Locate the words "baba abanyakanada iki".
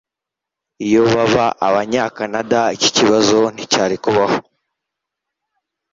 1.13-2.89